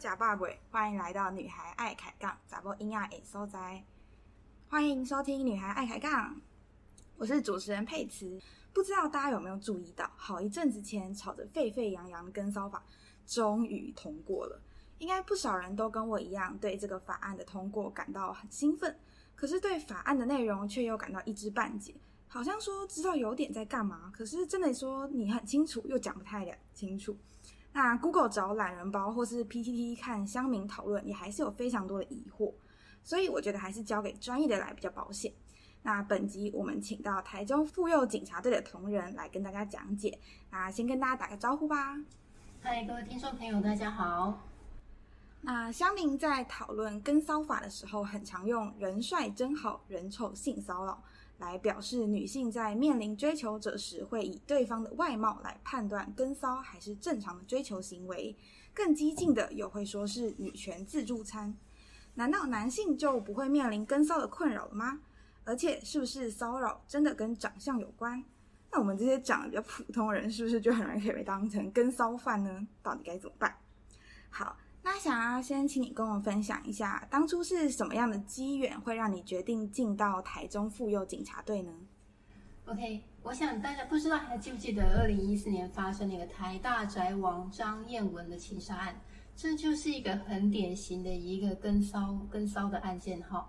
[0.00, 3.84] 假爸鬼，欢迎来到女孩爱开杠，咋播音啊诶所在？
[4.68, 6.40] 欢迎收听女孩爱开杠，
[7.16, 8.40] 我是主持人佩慈。
[8.72, 12.82] 不知道大家有没有注意到，好一阵子前吵得沸沸扬扬的跟骚法
[13.24, 14.60] 终于通过了。
[14.98, 18.98] 应该不少人都跟我一样，对这个法案的通过感到很兴奋，
[19.36, 21.94] 可是对法案的内容却又感到一知半解。
[22.26, 27.16] 好像说知道有点在干嘛，可是真的说你很清楚，又讲不太了清楚。
[27.72, 32.52] 那 Google 找懒人包或是 PTT 看乡民讨论，也还是有非常多的疑惑，
[33.02, 35.32] 所以我觉得还是交给专业的来比较保险。
[35.82, 40.18] 那本集我们请到台中妇幼警察队的同仁来跟大家讲解。
[40.50, 41.96] 那先跟大家打个招呼吧。
[42.60, 44.40] 嗨，各位听众朋友，大家好。
[45.42, 51.02] 那乡民在讨论跟骚法的时候，很常用“人帅真好人丑性骚扰”
[51.40, 58.36] 来表示女性在面临追求者时，会以对方的外貌来判断跟骚还是正常的追求行为。
[58.72, 61.56] 更激进的又会说是女权自助餐。
[62.14, 65.00] 难道男性就不会面临跟骚的困扰了吗？
[65.44, 68.22] 而且，是不是骚扰真的跟长相有关？
[68.70, 72.68] 那我们这些长得比较普通人，是不是就很容易被当成跟骚犯呢？
[72.82, 73.56] 到底该怎么办？
[74.28, 74.56] 好。
[75.00, 81.72] 那想要先请你跟我分享一下，当初是什么样的机缘会让你决定进到台中妇幼警察队呢
[82.66, 89.00] ？OK，我想大家不知道还记不记得二零一四年发生那个台大宅王张燕文的情杀案，
[89.34, 93.48] 这就是一个很典型的一个跟骚跟骚的案件哈。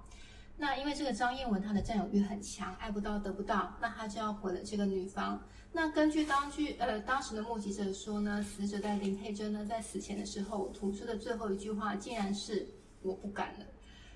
[0.55, 5.37] 那因为这个张燕文她的占有欲很强，爱不到得不到，那她就要毁了这个女方。
[5.73, 12.67] 那根据当据呃当时的目击者说呢，死者在林佩珍呢在死前的时候吐出的最后一句话，竟然是
[13.01, 13.65] 我不敢了。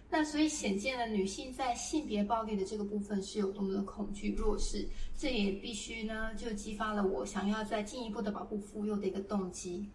[0.09, 9.89] 那所以显见了女性在性别暴力的这个部分是有多么的恐惧弱势，这也必须呢就激发了我想要再进一步的保护妇幼的一个动机。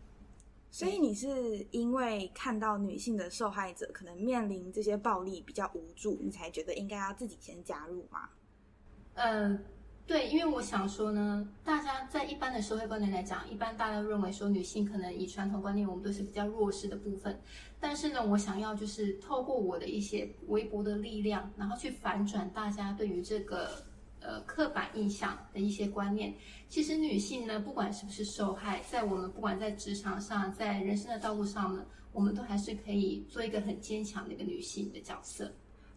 [0.71, 8.29] 所以你是因为看到女性的受害者可能面临这些暴力比较无助，你才觉得应该要自己先加入吗？
[9.15, 9.63] 嗯。
[10.11, 17.41] 对，因为我想说呢，大家在一般的社会观念来讲，一般大家认为说女性可能以传统观念，我们都是比较弱势的部分。
[17.79, 23.71] 但是呢，我想要就是透过我的一些微薄的力量，然后去反转大家对于这个
[24.19, 26.35] 呃刻板印象的一些观念。
[26.69, 35.45] 其实女性呢，不管是不是受害，在我们不管在职场上，在人生的道路上呢，我们都还是可以做一个很坚强的一个女性的角色。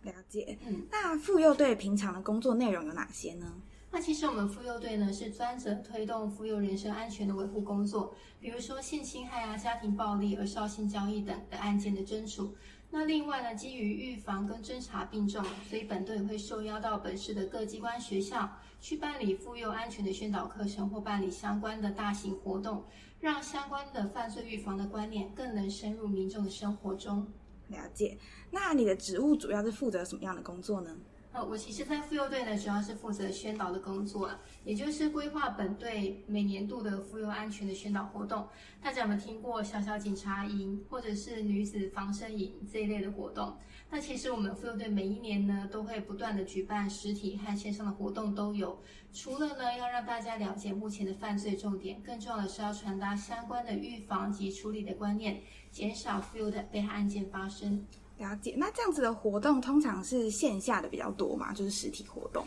[0.04, 3.52] 了解，嗯，那妇幼队平常的工作内容有哪些呢？
[3.96, 12.56] 那其实我们妇幼队呢是专责推动妇幼人身安全的维护工作，比如说性侵害啊、家庭暴力、而少性交易等的案件的侦处。
[12.90, 18.50] 那另外呢，基于预防跟侦查并重，所以本队会受邀到本市的各机关学校
[18.82, 22.84] 去办理妇幼安全的宣导课程或办理相关的大型活动，
[23.20, 27.28] 让相关的犯罪预防的观念更能深入民众的生活中。
[27.68, 28.18] 了解。
[28.50, 30.98] 那你的职务主要是负责什么样的工作呢？
[31.34, 34.30] 呃，我其实，在妇幼队呢，主要是负责宣导的工作，
[34.64, 38.48] 也就是规划本队每年度的妇幼安全的宣导活动。
[38.80, 43.58] 大家有没有听过小小警察营，或者是女子防身营这一类的活动？
[43.90, 48.80] 那其实我们妇幼队每一年呢，都会不断的举办实体和线上的活动都有。
[49.12, 55.42] 除了呢，要让大家了解目前的犯罪重点，更重要的是要传达相关的预防及处理的观念，
[55.72, 57.84] 减少妇幼的被害案件发生。
[58.18, 62.46] 了解，那这样子的活动通常是线下的比较多嘛，就是实体活动。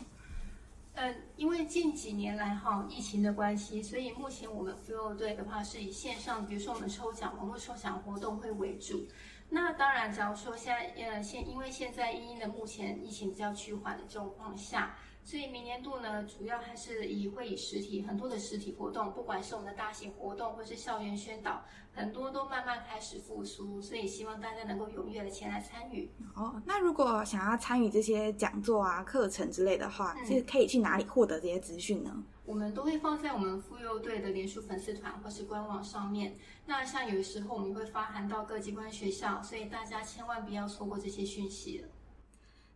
[0.93, 9.05] 嗯，因为近几年来哈疫情的关系，所以目前我们飞友队的话是以线上，比如说我们抽奖、网络抽奖活动会为主。
[9.49, 14.95] 那当然，假如说现在呃现因为现在因的目前疫情比较趋缓的状况下。
[15.27, 23.81] 所以明年度呢，主要还是以会以实体很多的实体活动，不管是我们的大型活动或是校园宣导，很多都慢慢开始复苏。
[23.81, 26.09] 所以希望大家能够踊跃的前来参与。
[26.33, 32.23] 哦，那如果想要参与这些讲座啊、课程之类的话，是可以去哪里获得这些资讯呢？
[32.45, 36.37] 我们都会放在我们妇幼队的连书粉丝团或是官网上面。
[36.65, 41.89] 那像有的时候我们会发函到各机关学校，所以大家千万不要错过这些讯息了。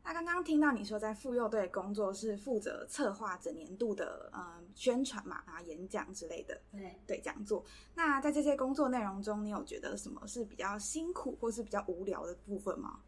[0.03, 7.63] 那刚刚听到你说在妇幼队工作是负责策划整年度的嗯宣传嘛啊演讲之类的对对讲座。
[7.93, 12.99] 那在这些工作内容中，你有觉得什么是比较辛苦或是比较无聊的部分吗？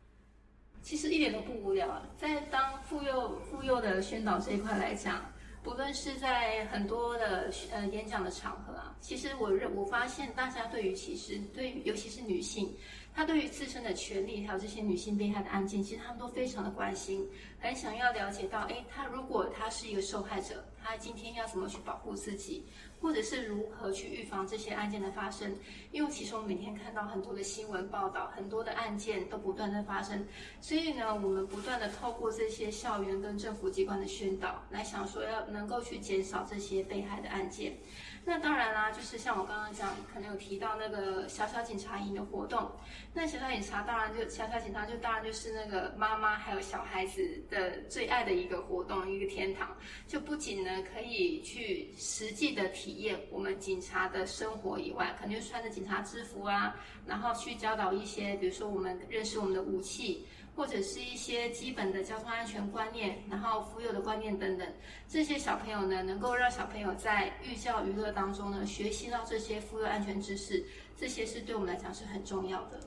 [0.83, 5.25] 其实一点都不无聊，在当妇幼妇幼的宣导这一块来讲，
[5.63, 12.75] 不论是在很多的呃演讲的场合啊，其实我认我发现大家对于其实对于尤其是女性。
[13.15, 17.27] 他对于自身的权利，还有这些女性被害的案件，其实他们都非常的关心，
[17.59, 22.65] 很想要了解到，哎，他如果他是一个受害者，他今天要怎么去保护自己？
[22.99, 25.53] 或者是如何去预防这些案件的发生？
[25.91, 30.25] 因为其实我们每天看到很多的新闻报道，很多的案件都不断的发生，
[30.61, 37.77] 所以呢，我们不断的透过这些校园跟政府机关的宣导，来想说要能够去减少这些被害的案件。
[38.25, 42.71] 那当然啦，就是像我刚刚讲，可能有提到那个小小警察营的活动。
[43.13, 49.75] 那小小警察当然就小小警察就当然就是那个妈妈还有小孩子的最爱的一个活动，一个天堂。
[50.07, 56.75] 就不仅呢可以去实际的体验我们警察的生活以外，可能就穿着警察制服啊，
[57.05, 60.25] 然后去教导一些，比如说我们认识我们的武器。
[60.55, 64.73] 或者是一些基本的交通安全观念，然后妇幼的观念等等，
[65.07, 70.63] 这些小朋友呢，能够让小朋友在寓教于乐当中呢，学习到这些妇幼安全知识，
[70.95, 72.79] 这些是对我们来讲是很重要的。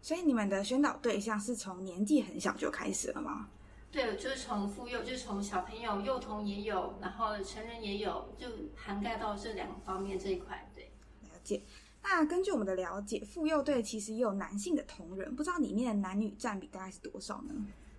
[0.00, 3.48] 所以你们的宣导对象是从年纪很小就开始了吗？
[3.92, 10.68] 对，就是从妇幼，就是从小朋友、幼童也有，然后成人也有，就涵盖到这两方面这一块。
[10.74, 10.84] 对，
[11.20, 11.60] 了解。
[12.02, 17.54] 那根据我们的了解，妇幼队其实也有男性的同仁，不知道里面的男女占比大概是多少呢？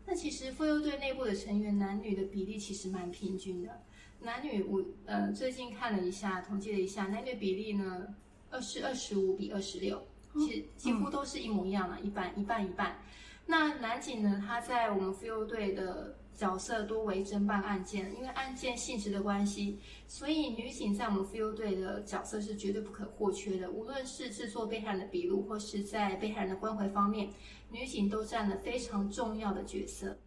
[0.05, 3.81] 那其实妇幼队内部的成员男女的比例其实蛮平均的，
[4.21, 8.07] 男女我呃最近看了一下，统计了一下，男女比例呢
[8.51, 12.99] 二是二十五比二十六，其实几乎都是一模一样了，一半一半一半。
[13.45, 16.17] 那男警呢，他在我们妇幼队的。
[16.35, 23.69] 角色多为侦办案件，因为案件性质的关系，所以女警在我们妇幼队的角色是绝对不可或缺的。
[23.71, 27.29] 无论是制作被害人的笔录，或是在被害人的关怀方面，
[27.69, 30.17] 女警都占了非常重要的角色。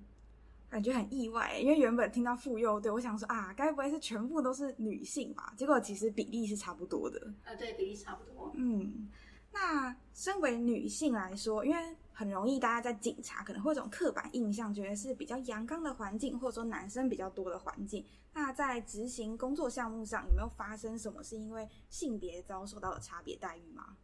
[0.69, 5.55] 感觉很意外，因为原本听到妇幼队，我想说啊，该不会是全部都是女性吧？
[5.57, 7.33] 结果其实比例是差不多的。
[7.45, 8.53] 啊，对，比例差不多。
[8.57, 9.09] 嗯，
[9.53, 18.03] 那身为女性来说，因为很容易，大家在警察可能会有种刻板印象，觉得是比较阳刚的环境，或者说男生比较多的环境。
[18.33, 23.99] 那在执行工作项目上，有没有发生什么是因为性别遭受到了差别待遇吗？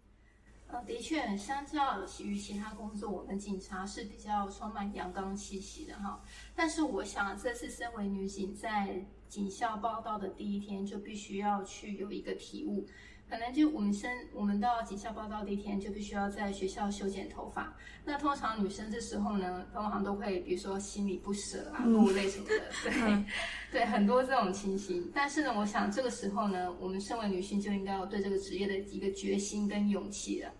[0.67, 6.23] 呃，的确，相较于其他工作，我们警察是比较充满阳刚气息的哈。
[6.55, 12.87] 但是，我想这次身为女警，在警校报道的第一天，就必须要去有一个体悟。
[13.29, 17.75] 可能就我们生，我们到警校报道第一天就必须要在学校修剪头发。
[18.05, 23.25] 那通常女生这时候呢，通常都会比如说心里不舍啊、落泪什么的， 对
[23.73, 25.11] 对，很多这种情形。
[25.15, 30.53] 但是呢，我想这个时候呢，我们身为女性就应该有对这个职业的一个决心跟勇气了。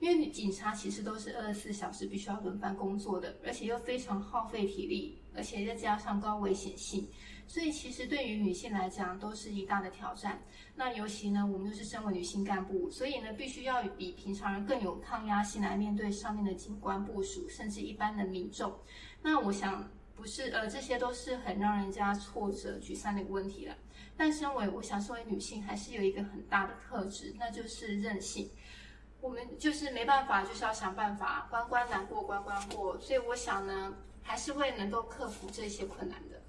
[0.00, 7.08] 因为警察其实都是二十四小时必须要轮班工作的，而且又非常耗费体力，而且再加上高危险性。
[7.48, 10.40] 所以其实对于女性来讲都是一大的挑战。
[10.76, 18.72] 那尤其呢，我们又是身为女性干部，所以呢，必须要比平常人更有抗压性来面对上面的警官部署，甚至一般的民众。
[19.22, 23.74] 那我想，不是呃，这些都是很让人家挫折、沮丧的一个问题了。
[24.16, 28.48] 但身为我想，身为女性，还是有一个很大的特质，那就是韧性。
[29.20, 32.96] 我们就是没办法，就是要想办法，关关难过关关过。
[33.00, 33.92] 所以我想呢，
[34.22, 36.40] 还是会能够克服这些困难的。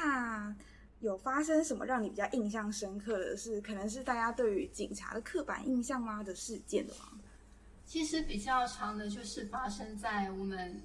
[0.00, 0.56] 那
[1.00, 7.20] 有发生什么让你比较印象深刻的是，可能是大家对于警察的刻板印象吗的事件的吗？
[7.84, 10.80] 其实比较长的就是发生在我们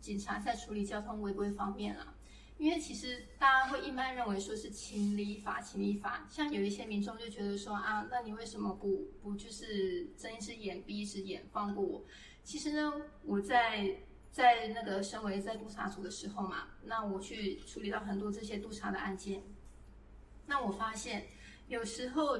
[0.00, 2.12] 警察在处理交通违规方面了。
[2.58, 12.04] 因为其实大家会一般认为说是情理法，情理法，像有一些民众就觉得说啊，那你为什么不不就是睁一只眼闭一只眼放过我？
[12.42, 12.92] 其实呢，
[13.22, 13.96] 我在。
[14.36, 19.42] 在那个身为在督察组的时候嘛，那我去处理到很多这些督察的案件，
[20.44, 21.28] 那我发现
[21.68, 22.36] 有时候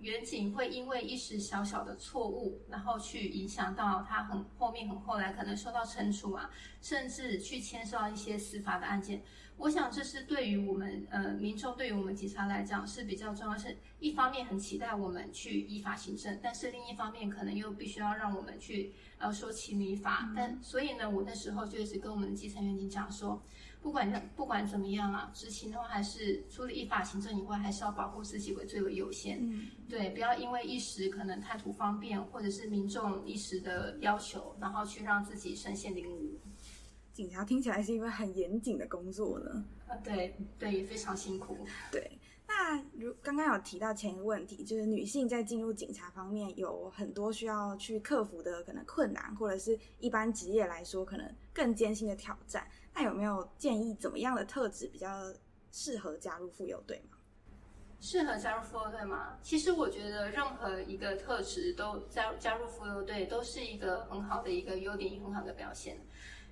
[0.00, 6.50] 远景会因为一时小小的错误，然后去影响到他很后面很后来可能受到惩处啊，
[6.82, 9.22] 甚至去牵涉到一些司法的案件。
[9.60, 18.92] 我想这是对于我们呃民众，对于我们警察来讲是比较重要，是一方面很期待我们去依法行政，但是另一方面可能又必须要让我们去。
[19.20, 23.38] 呃，说情理法，但所以呢，我那时候就一直跟我们的基层员警讲说，
[23.82, 29.38] 不管不管怎么样啊，执勤的话还是除了依法行政以外，还是要保护自己为最为优先。
[29.42, 36.40] 嗯，对，不要因为一时可能贪图方便，或者是民众一时的要求，然后去让自己身陷囹圄。
[37.12, 39.64] 警察听起来是一份很严谨的工作呢。
[39.86, 41.56] 啊，对对，也非常辛苦。
[41.90, 42.18] 对。
[42.46, 52.66] 那如刚刚有提到前一个问题，就是女性在进入警察方面有很多需要去克服的可能困难，或者是一般职业来说可能更艰辛的挑战。
[52.92, 55.32] 那有没有建议怎么样的特质比较
[55.70, 57.16] 适合加入妇幼队吗？
[58.00, 59.38] 适合加入妇幼队吗？
[59.42, 66.00] 其实我觉得任何一个特质都加加入妇幼队都是一个很好的一个优点，很好的表现。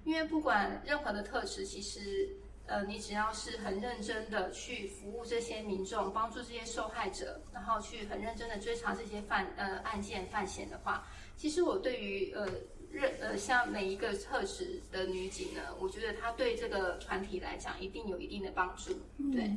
[0.09, 2.35] 因为不管任何的特质，其实
[2.65, 12.49] 呃，你只要是很认真的去服务这些民众，帮助这些受害者，然后去很认真的追查这些犯呃案件犯嫌的话，其实我对于呃
[12.91, 18.95] 认呃像每一个特质的女警呢，我觉得她对这个团体来讲一定有一定的帮助。
[19.31, 19.55] 对。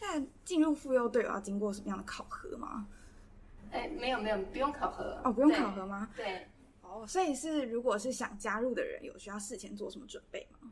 [0.00, 2.86] 那进入妇幼队有要经过什么样的考核吗？
[3.72, 6.08] 哎，没有没有，不用考核哦，不用考核吗？
[6.14, 6.46] 对。
[6.88, 10.70] 哦，所以是如果是想加入的人，有需要事前做什么准备吗？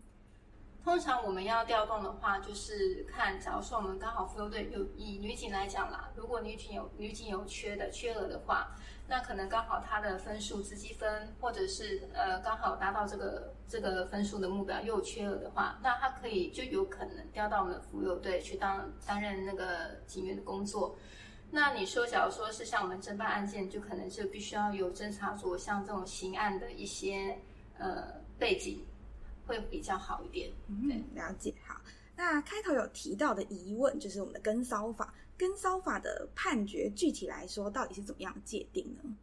[0.85, 8.77] 通常我们要调动的话，就是看，假如说我们刚好妇幼队有以女警来讲啦，如果女警有女警有缺的缺额的话，
[9.09, 20.97] 那可能刚好她的分数积积分，或者是呃刚好达到这个这个分数的目标又缺额的话，那她可以就有可能调到我们的妇幼队去当担任那个警员的工作。
[21.55, 27.39] 那你说，假如说是像我们侦办案件，就可能就必须要有侦查组，像这种刑案的一些
[27.79, 28.85] 呃背景。
[29.47, 31.53] 会比较好一点，嗯，了解。
[31.67, 31.79] 好，
[32.17, 39.15] 那开头有提到的疑问就是我们的跟骚法，跟骚法的判决具体来说到底是怎么样界定呢？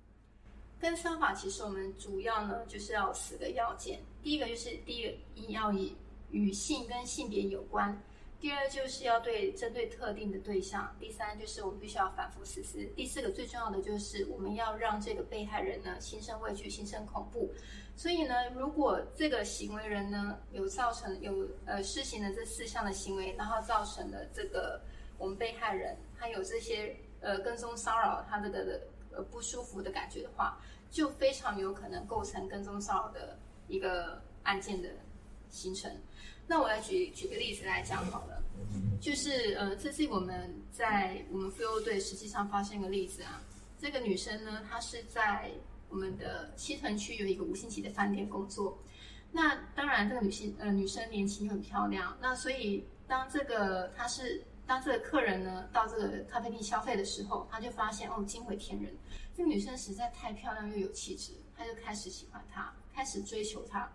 [0.79, 5.95] 跟骚法其实我们主要呢就是要四个要件，第一个就是第一个一要以
[6.29, 7.99] 与性跟性别有关。
[8.41, 17.53] 第二就是要对针对特定的对象，第三就是我们必须要反复实施，第四个最重要的就是我们要让这个被害人呢心生畏惧、心生恐怖。
[17.95, 24.81] 所以呢，如果这个行为人呢有造成有呃施行了这四项的行为，然后造成了这个
[25.19, 28.81] 我们被害人他有这些呃跟踪骚扰他这个的
[29.11, 34.89] 呃不舒服的感觉的话，就非常有可能构成跟踪骚扰的一个案件的
[35.47, 35.95] 形成。
[36.51, 38.43] 那我来举举个例子来讲好了，
[38.99, 43.41] 就是呃，这是我们在我们妇幼队实际上发现一个例子啊。
[43.79, 45.49] 这个女生呢，她是在
[45.87, 48.77] 我们的西屯区有一个五星级的饭店工作。
[49.31, 52.17] 那当然，这个女性呃女生年轻又很漂亮。
[52.19, 58.93] 那所以当这个她是当这个客人呢到这个咖啡厅消费的时候，她就发现哦惊为天人，
[59.33, 63.89] 这个女生实在太漂亮又有气质，她就开始喜欢她，开始追求她。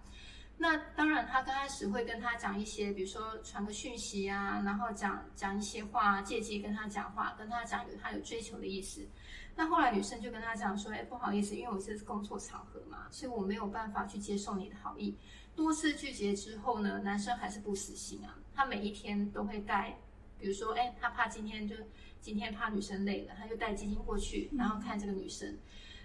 [0.58, 9.06] 那当然，他刚开始会跟他讲一些，比如说传个讯息啊，然后讲讲一些话，借机跟他讲话，跟他讲有他有追求的意思。
[9.54, 15.14] 那后来女生就跟他讲说：“哎，不好意思，因为我这是工作场合嘛，所以我没有办法去接受你的好意。”
[15.54, 19.98] 多次拒绝之后呢，男生还是不死心啊，他每一天都会带，
[20.38, 21.76] 比如说，哎，他怕今天就
[22.22, 25.58] 今天怕女生累了，他就带基金过去，然后看这个女生，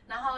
[0.07, 0.37] 然后。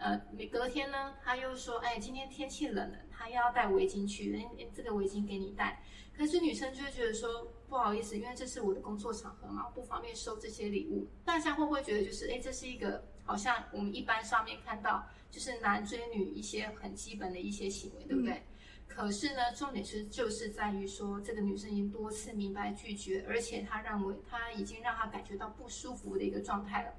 [0.00, 0.16] 呃，
[0.52, 5.82] 隔天呢，他又说，哎，今天天气冷了，他要带围巾去，哎，这个围巾给你带。
[6.16, 11.06] 可是女生就会觉得说，不好意思，因为这是我的工作场合嘛，不方便收这些礼物。
[11.24, 18.42] 大家会不会觉得，就是，哎，这是一个好像我们一般上面看到，就是男追女一些很基本的一些行为，对不对？
[18.86, 26.92] 可是呢，重点是就是在于说，这个女生已经多次明白拒绝，而且她认为她已经让她感觉到不舒服的一个状态了。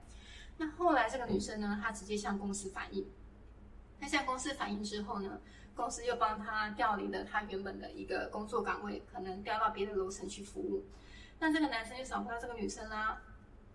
[0.55, 3.05] 那后来这个女生呢，她直接向公司反映。
[3.99, 5.41] 她向公司反映之后呢，
[5.79, 10.85] 公司又帮他调离了他原本的一个工作岗位，可能调到别的楼层去服务。
[11.39, 13.21] 那这个男生就找不到这个女生啦。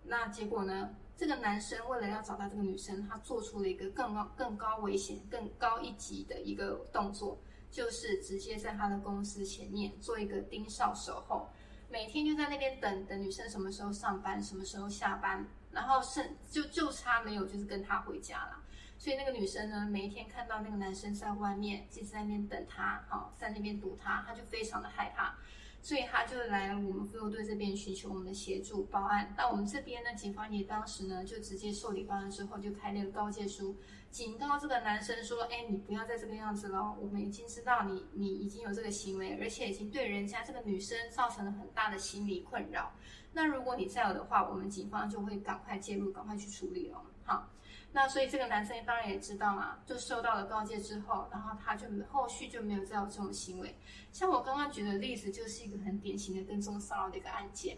[0.03, 11.49] 那结果呢，这个男生为了要找到这个女生，他做出了一个更高、更高危险、更高一级的一个动作，就是直接在他的公司前面做一个盯梢守候，
[11.89, 15.43] 每天就在那边等等女生什么时候上班，什么时候下班。
[15.71, 18.63] 然后剩就就差没有就是跟他回家了，
[18.97, 25.35] 所以那个女生呢，每一天看到那个男生在外面一直在那边等她，好在那边堵她，她就非常的害怕，
[25.81, 29.33] 所以她就来了我们妇幼队这边寻求我们的协助报案。
[29.37, 33.75] 那我们这边呢，警方也当时呢就直接受理报案之后，就开那个告诫书，
[34.09, 42.91] 警告这个男生说：，哎，你不要再这个样子了，我们已经知道你你已经有这个行为，而且已经对人家这个女生造成了很大的心理困扰。
[43.33, 47.01] 那如果你再有的话，我们警方就会赶快介入，赶快去处理了。
[47.25, 47.49] 好，
[47.95, 53.73] 那所以这个男生当然也知道嘛，就受到了告诫之后，然后他就后续就没有再有这种行为。
[54.11, 57.77] 像我刚刚举的例子，就是一个很典型的跟踪骚扰的一个案件。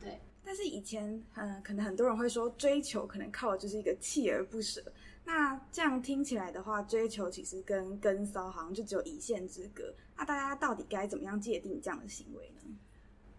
[0.00, 4.82] 对，但是以前嗯，可能很多人会说追求可能靠的就是一个锲而不舍。
[5.22, 9.94] 那这样听起来的话，追求其实跟跟骚好像就只有一线之隔。
[10.16, 12.57] 那大家到底该怎么样界定这样的行为呢？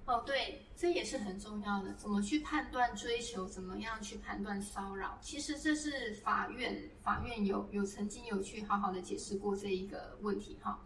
[0.10, 1.94] 哦，对，这也是很重要的。
[1.94, 3.46] 怎么去判断追求？
[3.46, 5.20] 怎么样去判断骚扰？
[5.22, 10.84] 其实这是法院，法院有有曾经有去好好的解释过这一个问题哈。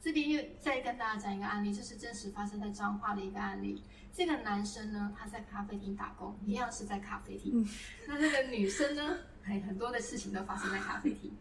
[0.00, 3.82] 这边又再跟大家讲一个案例，这是真实发生在彰化的一个案例。
[4.12, 7.68] 这个男生呢，他在咖啡厅打工，一样是在咖啡厅。
[8.06, 11.36] 那这个女生呢，很很多的事情都发生在咖啡厅。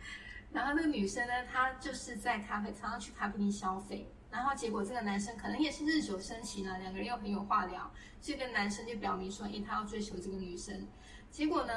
[0.52, 4.12] 然后那个女生呢，她就是在咖啡，常常去咖啡厅消费。
[4.32, 10.88] 然后结果这个男生可能也是日久生情了，两个人又很有话聊，这个男生就表明说，哎，他要追求这个女生。
[11.30, 11.74] 结果呢，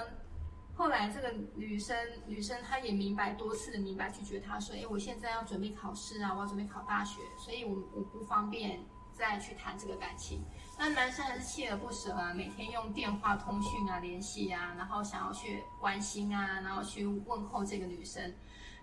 [0.74, 1.96] 后来这个女生
[2.26, 8.80] 女生她也明白多次的明白拒绝他说，哎，我现在要准备考试啊，我要准备考大学，所以我我不方便
[9.12, 10.44] 再去谈这个感情。
[10.78, 18.32] 那男生还是锲而不舍啊，每天用电话通讯啊联系啊，然后想要去关心啊，然后去问候这个女生。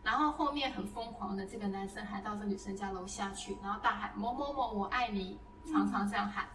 [0.04, 5.40] 然后后面很疯狂的这个男生还到这女生家楼下去，然后大喊某某某我爱你，
[5.72, 6.48] 常常这样喊。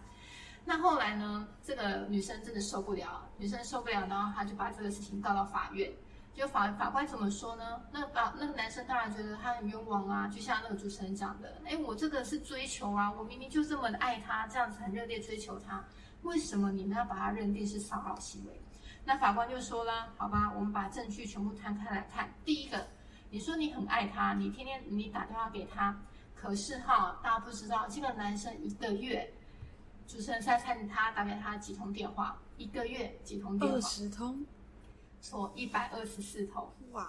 [0.65, 5.91] 那后来呢，这个女生真的受不了，女生受不了，然后她就把这个事情告到法院。
[6.33, 7.81] 就法法官怎么说呢？
[7.91, 15.83] 那法那个男生当然觉得他很冤枉啊，就像那个主持人讲的，哎，我这个是追求啊，我明明就这么的爱他，这样子很热烈追求他，
[16.21, 18.61] 为什么你们要把他认定是骚扰行为？
[19.03, 22.85] 那法官就说了，好吧，我们把证据全部摊开来看，第一个。
[23.29, 25.99] 你说你很爱他，你天天你打电话给他，
[26.35, 29.33] 可是哈，大家不知道这个男生一个月，
[30.07, 32.39] 主持人猜猜他打给他几通电话？
[32.57, 33.77] 一个月几通电话？
[33.77, 34.45] 二十通。
[35.19, 36.71] 错，一百二十四通。
[36.91, 37.07] 哇，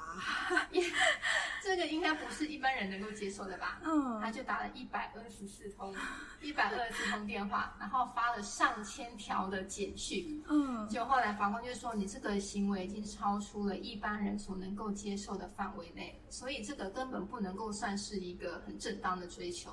[1.62, 3.80] 这个应该不是一般人能够接受的吧？
[3.85, 5.94] 嗯，他就打了一百二十四通，
[6.42, 10.42] 一百二十四通电话，然后发了上千条的简讯。
[10.49, 19.70] 嗯，就后来法官就说，你这个行为已经超出了一般人所能够接受的范围内，所以这个根本不能够算是一个很正当的追求。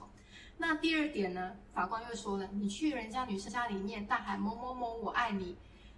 [0.57, 5.57] 那第二点呢，法官又说了，你去人家女生家里面大喊某某某我爱你。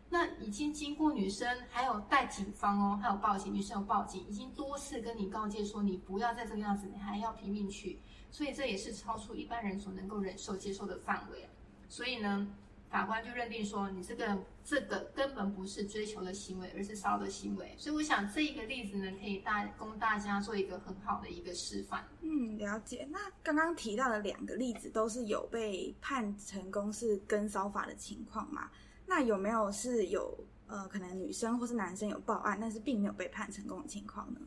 [0.10, 8.00] 那已经经过女生，还有带警方哦，还有报警，女生有报警，已经多次跟你告诫说你不要再这个样子，你还要拼命去，
[8.32, 11.48] 所以这也是超出一般人所能够忍受接受的范围。
[11.90, 12.48] 所以呢，
[12.90, 17.76] 法官就认定说你这个这个根本不是追求的行为，而是骚的行为。
[17.78, 22.08] 所以我想这一个例子呢，可以大供大家做一个很好的一个示范。
[22.22, 23.06] 嗯，了解。
[23.12, 28.70] 那刚刚提到的两个例子都是有被判成功是跟骚法的情况嘛？
[29.08, 34.40] 那有没有是有呃，可能女生或是男生有报案，但是并没有被判成功的情况呢？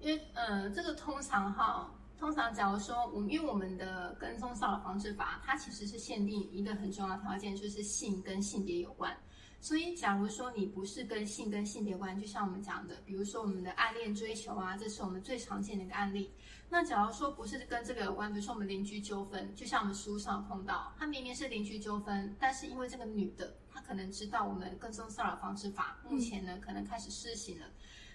[0.00, 9.16] 因为呃，这个通常哈，通常假如说我们因为我们的跟踪骚扰防治法，它其实是限定一个很重要的条件，就是性跟性别有关。
[9.60, 16.30] 所以，假如说你不是跟性跟性别关，就像我们讲的，比如说我们的暗恋追求啊，这是我们最常见的一个案例。
[16.70, 27.66] 那假如说不是跟这个有关，比如说我们邻居纠纷，就像我们书上碰到，他明明是邻居纠纷，但是因为这个女的，她可能知道我们跟踪骚扰防治法目前呢可能开始施行了，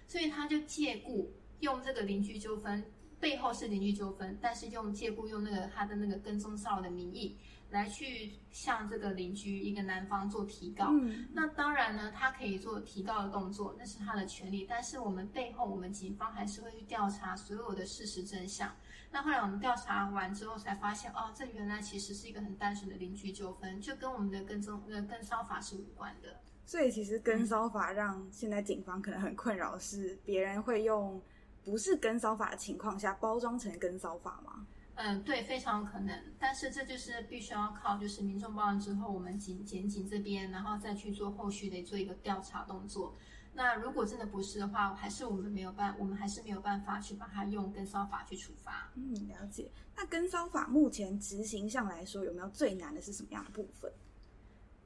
[0.07, 2.85] 所以他就借故用这个邻居纠纷，
[3.19, 7.39] 背后是邻居纠纷，但是用借故用那个他的那个跟踪骚扰的名义。
[7.73, 14.65] 来去向这个邻居一个男方做提告，嗯那当然呢，他可以做提告的动作，那是他的权利。
[14.69, 18.71] 但是我们背后，我们警方还是会去调查所有的事实真相。
[19.11, 26.39] 那后来我们调查完之后，才发现哦，这原来其实是一个很单纯的邻居纠纷，就跟我们的跟踪呃跟骚法是无关的。
[26.65, 31.21] 所以其实跟骚法让现在警方可能很困扰，是别人会用
[31.63, 34.65] 不是跟骚法的情况下包装成跟骚法吗？
[34.95, 43.17] 嗯，对，非常有可能，但是这就是必须要靠，就是民众报案之后，我们警检警这边，然后再去做后续的做一个调查动作。
[43.55, 48.91] 那如果真的不是的话，还是我们没有办，我们还是没有办法去把它用跟骚法去处罚。
[48.95, 49.71] 嗯，了解。
[49.95, 53.91] 那跟骚法目前执行上来说，有没有最难的是什么样的部分？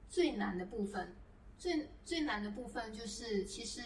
[0.10, 1.16] 最难的部分，
[1.58, 3.82] 最最难的部分就是其实。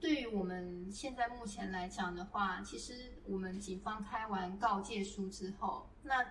[0.00, 6.24] 对于我们现在目前来讲的话，其实我们警方开完告诫书之后，那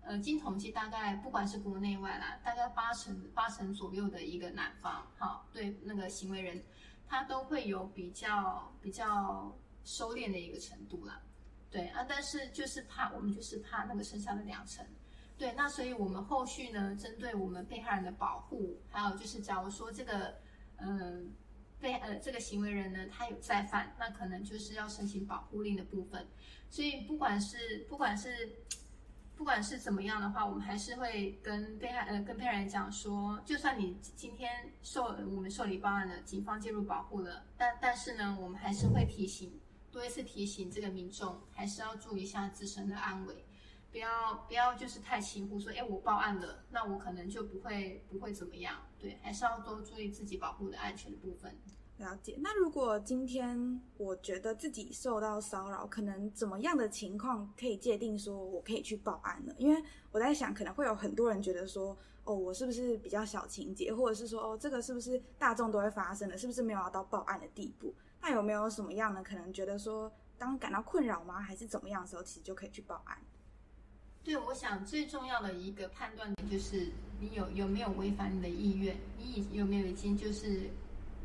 [0.00, 6.60] 呃，经统计大概不管是国内外啦，大概八成八成左右的一个男方，好，对那个行为人，
[7.06, 11.22] 他都会有比较比较收敛的一个程度啦，
[11.70, 14.84] 对啊，但是就是怕我们就是怕那个剩下的两成，
[15.38, 20.34] 对，那所以我们后续呢，针对我们被害人的保护，还有就是假如说这个
[20.78, 21.32] 嗯。
[21.82, 26.24] 被呃这个行为人呢，他有再犯，那可能就是要申请保护令的部分。
[26.70, 28.48] 所以不管是不管是
[29.36, 34.50] 不管是怎么样的话，我们还是会跟被害呃跟被害人讲说，就算你今天
[34.82, 39.52] 受我们受理报案了，警方介入保护了，但但是呢，我们还是会提醒
[39.90, 43.44] 多一次提醒这个民众，还是要注意一下自身的安危。
[43.90, 51.54] 不要不要就是太轻忽，说哎我报案了，那我可能就不会不会怎么样，对，还是要多注意自己保护的安全部分。
[51.98, 52.38] 了解。
[52.40, 59.52] 那如果今天我觉得自己受到骚扰，可能怎么样的情况可以界定说我可以去报案呢？
[59.58, 67.94] 因为我在想，可能会有很多人觉得说，哦，我是不是比较小情节，或者是说，哦，这个是不是大众都会发生的，是不是没有要到报案的地步？
[68.20, 73.18] 那有没有什么样的可能觉得说，当感到困扰吗，还是怎么样的时候，其实就可以去报案？
[74.24, 80.70] 对，我想最重要的一个判断点就是你有有没有违反你的意愿，你有没有已经就是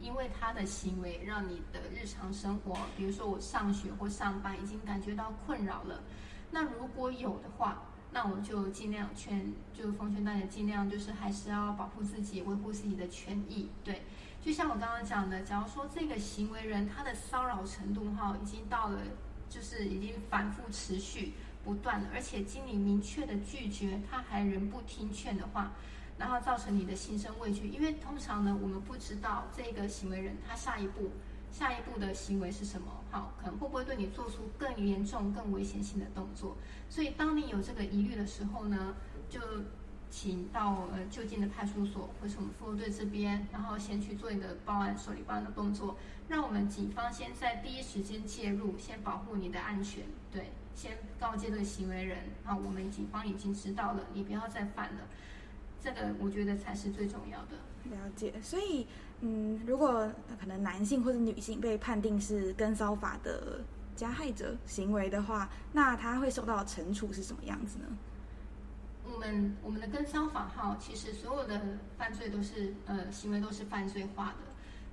[0.02, 6.02] 因为他的行为让你的日常生活，比如说我上学或上班已经感觉到困扰了。
[6.50, 13.70] 那如果有的话，那我就尽量劝，就奉劝大家尽量就是还是要保护自己，维护自己的权益。
[13.84, 14.02] 对，
[14.44, 19.02] 就像我刚刚讲的，假如说这个行为人他的骚扰程度哈已经到了，
[19.48, 21.34] 就是已经反复持续。
[21.68, 25.74] 不断的，而且经理明确的拒绝，他还仍不听劝的话，
[26.18, 27.68] 然后造成你的心生畏惧。
[27.68, 31.12] 因为通常呢，我们不知道这个行为人他下一步
[31.52, 36.56] 下一步的行为是什么，好，可能会不会对你做出更严重、更危险性的动作。
[36.90, 38.96] 所以，当你有这个疑虑的时候呢，
[39.30, 39.42] 就
[40.10, 45.98] 请到呃就近的派出所或是我们服务队这边，然后先去做一个报案、受理报案的动作，
[46.30, 50.52] 让我们警方先在第一时间介入，先保护你的安全，对。
[50.78, 55.02] 先告诫这个行为人啊，我们警方已经知道了，你不要再犯了。
[55.82, 57.58] 这个我觉得才是最重要的。
[57.86, 58.86] 了解，所以
[59.22, 60.08] 嗯，如果
[60.40, 63.62] 可能男性或者女性被判定是跟骚法的
[63.96, 67.86] 加害者行为的话，那他会受到惩处是什么样子呢？
[69.12, 71.60] 我们我们的跟骚法号，其实所有的
[71.98, 74.38] 犯罪都是呃行为都是犯罪化的。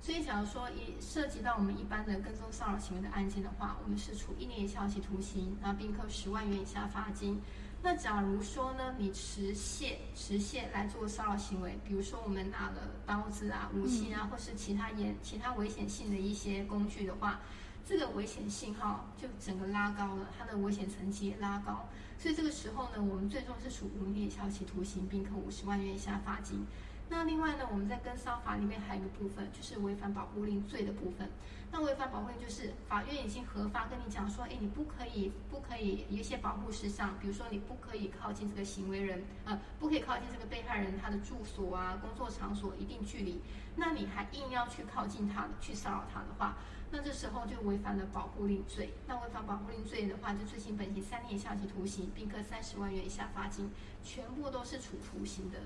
[0.05, 7.41] 所以，假如说一涉及到我们一般的跟踪骚扰行为的案件的话，我们是处一年以下有期徒刑，然后并科十万元以下罚金。
[7.81, 17.39] 那假如说呢，你持械持械来做骚扰行为，比如说我们拿了刀子啊、武器啊，或是其他严其他危险性的一些工具的话，
[17.83, 21.89] 这个危险性哈就整个拉高了，它的危险层级也拉高。
[22.19, 26.63] 所以这个时候呢，我们最终是处五年以下有期徒刑，并科五十万元以下罚金。
[27.07, 31.29] 那另外呢，我们在跟骚法里面还有一个部分，就是违反保护令罪的部分。
[31.71, 43.41] 那违反保护令就是法院已经核发跟你讲说，哎，你不可以，不可以一些保护事项，比如说你不可以靠近这个行为人，呃，不可以靠近这个被害人他的住所啊、工作场所一定距离。
[43.75, 46.57] 那你还硬要去靠近他，去骚扰他的话，
[46.91, 48.93] 那这时候就违反了保护令罪。
[49.07, 53.69] 那违反保护令罪的话，就罪行本刑三年以下有期徒刑，并科三十万元以下罚金，
[54.03, 55.59] 全部都是处徒刑的。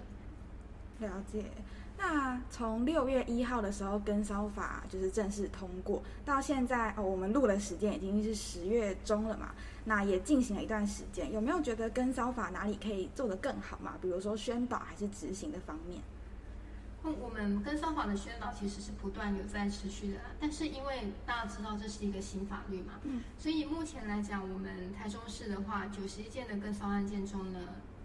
[0.99, 1.45] 了解，
[1.97, 13.93] 那从六月一号的时候跟骚法就是正式通过，到现在哦，我们录的时间已经是十月中了嘛，那也进行了一段时间，有没有觉得跟骚法哪里可以做得更好嘛？
[14.01, 16.01] 比如说宣导还是执行的方面？
[17.05, 27.59] 嗯，我们跟骚法的宣导其实是不断有在持续的，但是因为大家知道这是一个新法律嘛，嗯，所以目前来讲，我们台中市的话，九十一件的跟骚案件中呢。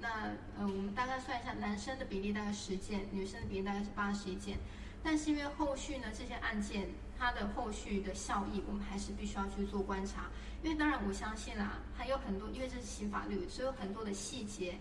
[0.05, 4.59] 那呃，我们大概算一下，男生的比例大概十件，女生的比例大概是八十一件。
[5.03, 6.87] 但是因为后续呢，这些案件
[7.19, 10.29] 它的后续的效益，我们还是必须要去做观察。
[10.63, 14.79] 因为当然我相信啦，还有很多，因为这是新法律，所以有很多的细节，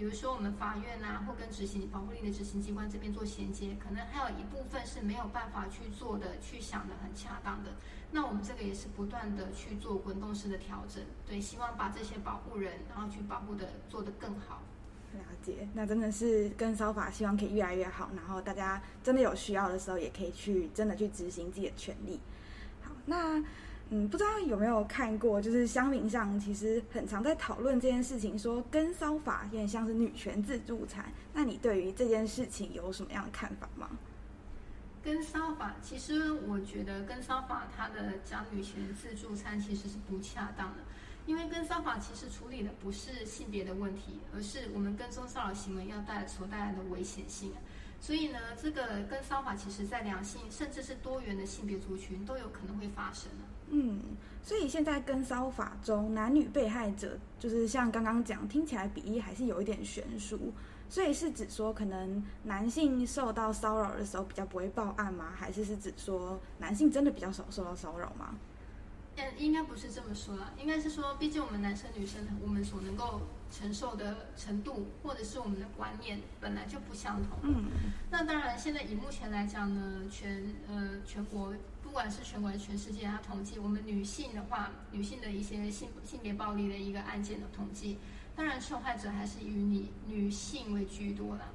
[0.00, 7.72] 比如说我们法院呐，或跟执行保护令的执行机关这边做衔接，可能还有一部分是没有办法去做的，去想的很恰当的。
[8.10, 14.62] 那我们这个也是不断的去做滚动式的调整，对，希望把这些保护人，然后去保护的做得更好。
[15.12, 18.08] 了解，那真的是跟烧法，希望可以越来越好。
[18.16, 22.18] 然后大家真的有需要的时候，也可以去真的去执行自己的权利。
[22.80, 23.38] 好，那
[23.92, 31.12] 嗯，不知道有没有看过，就是乡民上其实很常在讨论这件事情，说跟骚法有点像是女权自助餐。
[31.34, 33.90] 那你对于这件事情有什么样的看法吗？
[35.02, 40.82] 跟骚法，其实我觉得跟骚法它的讲女权自助餐其实是不恰当的，
[41.26, 47.52] 因为跟骚法其实处理的不是性别的问题，而是我们跟踪骚扰行为要带所带来的危险性。
[48.00, 53.28] 所以呢，这个跟骚法其实在两性甚至是多元的性别族群都有可能会发生
[53.70, 54.00] 嗯，
[54.42, 60.52] 所以现在跟骚法中男女被害者，就是像刚刚讲，听起来比例还是有一点悬殊。
[60.88, 65.32] 所以是指说，可能男性受到骚扰的时候比较不会报案吗？
[65.36, 68.34] 还是是指说男性真的比较少受到骚扰吗？
[69.36, 73.20] 应该不是这么说啦，应该是说，毕竟我们男生女生，我们所能够
[73.52, 77.38] 承受的程度，或者是我们的观念本来就不相同。
[77.42, 77.66] 嗯，
[78.10, 81.52] 那当然，现在以目前来讲呢，全呃全国，
[81.90, 87.98] 不管是全国还是全世界，它统计我们女性的话，女性的一些性性别暴力的一个案件的统计。
[88.36, 91.48] 当然，受害者还是以女女性为居多啦。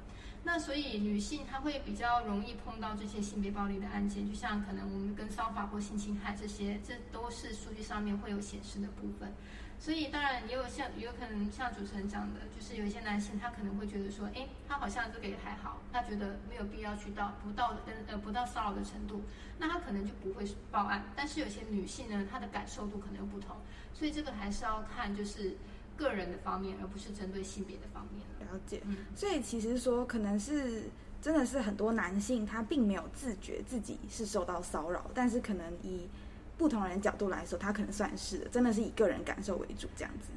[0.44, 9.32] 那所以女性她会比较容易碰到这些性别暴力的案件，就像可能我们跟骚法或性侵害这些，这都是数据上面会有显示的部分。
[9.78, 19.22] 所以当然也有像也有可能像主持人讲的，就是有一些男性他可能会觉得说，哎，他好像这个也还好，他觉得没有必要去到不到跟呃不到骚扰的程度，
[19.58, 21.04] 那他可能就不会报案。
[21.14, 23.56] 但是有些女性呢，她的感受度可能又不同，
[23.94, 25.56] 所以这个还是要看就是
[25.96, 28.24] 个人的方面，而不是针对性别的方面。
[28.40, 28.82] 了解，
[29.14, 30.84] 所以其实说可能是
[31.20, 36.08] 真的是很多男性他并没有自觉自己是受到骚扰，但是可能以
[36.56, 40.28] 不同人角度来说，他可能算是的，真的是以个人感受为主这样子。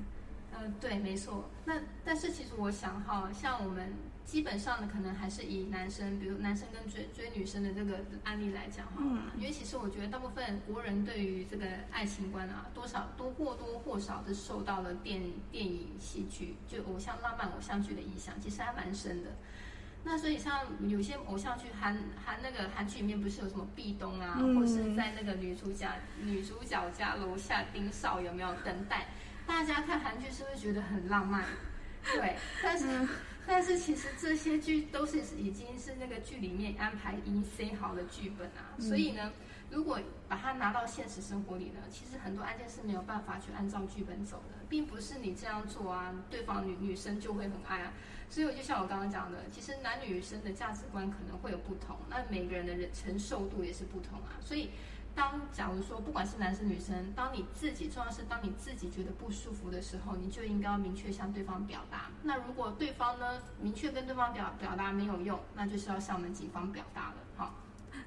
[0.57, 1.49] 嗯，对，没错。
[1.65, 3.93] 那但是其实我想哈，像我们
[4.25, 9.01] 基本上的可能还是以男生，比如男生跟追追女生的这个案例来讲哈，
[9.37, 19.29] 因为其实我觉得大部分国人对于这个爱情观啊，多少都或多或少是受到了电电影、戏剧，就偶像浪漫偶像剧的影响，其实还蛮深的。
[20.03, 25.87] 那所以像有些偶像剧，韩韩那个韩剧里面不是有什么壁咚啊，或是在那个女主角
[26.23, 29.07] 女主角家楼下盯梢有没有等待？
[29.45, 31.43] 大家看韩剧是不是觉得很浪漫？
[32.03, 32.85] 对，但是
[33.45, 39.33] 但是其实这些剧都是已经是那个剧里面安排已经塞好的剧本啊，所以呢，
[39.69, 47.91] 如果把它拿到现实生活里呢，其实很多案件是没有办法去按照剧本走的，并不是你这样做啊，对方女女生就会很爱啊。
[48.29, 54.69] 所以我就像我刚刚讲的，其实男女生的价值观可能会有不同，那每个人的人承受度也是不同啊，所以。
[55.15, 62.11] 当假如说不管是男生女生，当你自己重要是当你自己觉得不舒服的时候，你就应该要明确向对方表达。
[62.23, 67.15] 那如果对方呢明确跟对方表表达没有用，那就是要向我们警方表达了。
[67.35, 67.53] 好，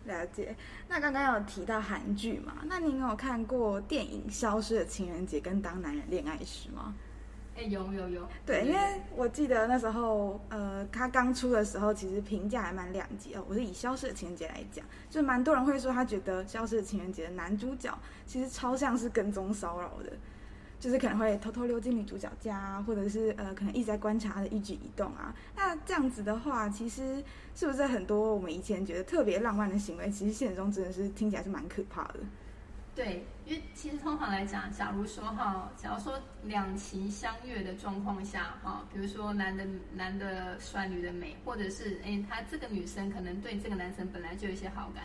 [0.05, 0.57] 了解。
[0.89, 2.59] 那刚刚有提到韩剧嘛？
[2.65, 6.95] 那您有看过电影《消失的情人节》跟《当男人恋爱时》吗？
[7.63, 8.81] 哎，有有有，对，因为
[9.15, 13.45] 我记得那时候，呃，他刚出的时候，其实评价还蛮两极哦。
[13.49, 17.97] 我是以《消失的情人节》来讲，就蛮多人会说他觉得《消失的情人节》的男主角
[18.27, 20.13] 其实超像是跟踪骚扰的，
[20.81, 25.33] 就是可能会偷偷溜进女主角家，或者是呃，可能一直在观察他的一举一动啊。
[25.55, 27.23] 那这样子的话，其实
[27.55, 32.17] 是不是很多我们以前觉得特别浪漫的行为，其实现实中真的是听起来是蛮可怕的？
[32.95, 45.05] 对，因为其实通常来讲，假如说哈，假如说两情相悦的状况下哈，比如说男的男的帅，女的美，或者是哎，他这个女生可能对这个男生本来就有一些好感。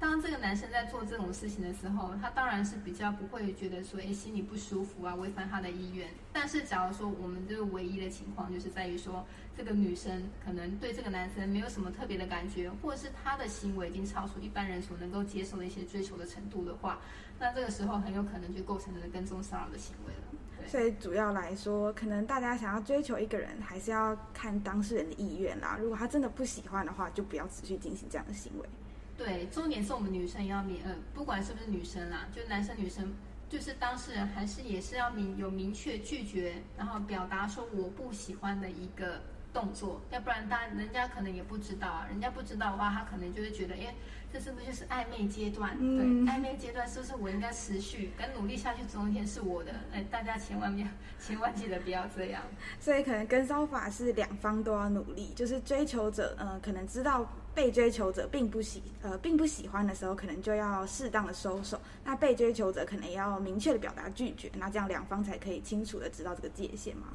[0.00, 6.08] 当这个男生在做这种事情的时候，他当然是比较不会觉得说，哎，心里不舒服啊，违反他的意愿。
[6.32, 17.00] 但是，假如说我们这个唯一的情况，就是在于说，这个女生可能对这个男生没有什么特别的感觉，或者是他的行为已经超出一般人所能够接受的一些追求的程度的话，
[17.38, 20.20] 那这个时候很有可能就构成了跟踪骚扰的行为了。
[20.66, 25.78] 所以，主要来说，可能大家想要追求一个人，还是要看当事人的意愿啦。
[25.80, 28.68] 如果他真的不喜欢的话，就不要持续进行这样的行为。
[29.16, 33.14] 对，重点是我们女生也要明，呃，不管是不是女生啦，就男生女生，
[33.48, 39.22] 就是当事人还是也是要明有明确拒绝，然后表达说我不喜欢的一个
[39.54, 43.94] 动作，要不然大人家可能也不知道啊，人家不知道的话，他可能就会觉得，哎。
[44.30, 45.76] 这是不是就是暧昧阶段？
[45.78, 49.72] 对，暧昧阶段是不是我应该持续跟努力下去，总有一天是我的？
[49.92, 50.86] 哎，大家千万不要，
[51.18, 52.42] 千万记得不要这样。
[52.78, 61.80] 所以可能跟骚法是两方都要努力，就是追求者，呃，可能知道被追求者并不喜，呃，并不喜欢的时候，可能就要适当的收手。
[62.04, 67.08] 那被追求者可能也要明确的表达拒绝，那这样两方才可以清楚的知道这个界限嘛。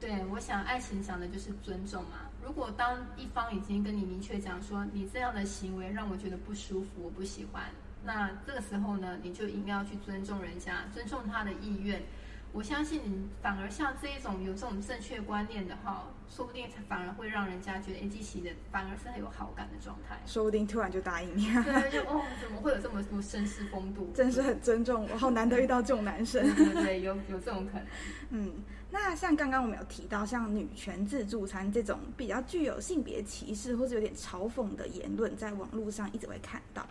[0.00, 2.25] 对，我想爱情讲的就是尊重嘛。
[2.46, 7.64] 如果当一方已经跟你明确讲说，你这样的行为让我觉得不舒服，我不喜欢，
[8.04, 12.00] 那这个时候呢，你就应该要去尊重人家，尊重他的意愿。
[12.56, 20.18] 我相信你反而像这一种有这种正确观念的话，说不定反而会让人家觉得哎，激起的反而是很有好感的状态。
[20.24, 21.44] 说不定突然就答应你。
[21.52, 24.10] 对，就哦，怎么会有这么多绅士风度？
[24.14, 26.42] 真是很尊重我，好难得遇到这种男生。
[26.54, 27.86] 对对，有有这种可能。
[28.30, 28.64] 嗯。
[28.90, 36.86] 那像刚刚我们有提到，像女权自助餐这种比较具有性别歧视或者有点嘲讽的言论，在网络上一直会看到，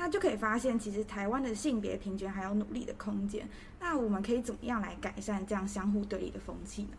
[0.00, 3.46] 那就可以发现，其实台湾的性别平权还有努力的空间。
[3.78, 6.96] 那我们可以怎么样来改善这样相互对立的风气呢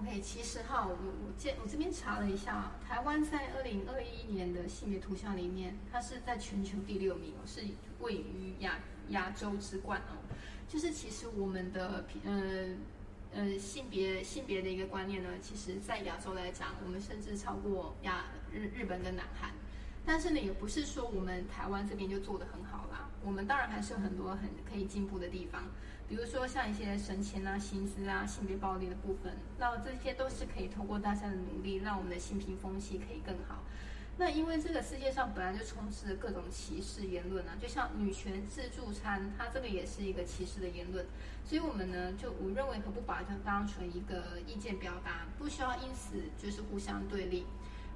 [0.00, 7.60] ？OK，其实哈，我我见我这边查了一下，台湾在二零二一年的性别图像里面，它是在全球第六名，是
[8.00, 8.78] 位于亚
[9.10, 10.16] 亚洲之冠哦。
[10.66, 12.74] 就是其实我们的平呃。
[13.34, 19.50] 呃，性别性别的一个观念呢，其实在亚洲来讲，我们甚至超过亚日日本跟南韩。
[20.04, 23.08] 但是呢，也不是说我们台湾这边就做得很好啦。
[23.24, 25.62] 我们当然还是有很多很可以进步的地方。
[26.08, 33.62] 比如说像一些神钱啊、薪资啊、性别暴力的部分，那这些都是可以通过大家的努力，让我们的性平风气可以更好。
[34.18, 41.06] 那因为这个世界上本来就充斥着各种歧视言论啊，就像女权自助餐，它这个也是一个歧视的言论，
[41.46, 47.46] 所以我们呢，就我认为何不把它当成一个意见表达，不需要因此就是互相对立。